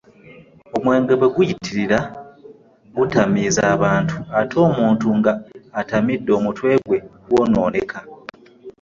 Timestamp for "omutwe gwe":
6.39-6.99